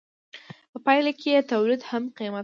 په 0.71 0.77
پایله 0.85 1.11
کې 1.19 1.29
یې 1.33 1.41
تولید 1.51 1.81
هم 1.89 2.03
قیمت 2.17 2.19
کاوه. 2.29 2.39